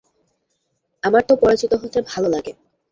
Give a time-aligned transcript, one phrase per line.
[1.03, 2.53] আমার তো পরাজিত হতে ভাললাগে।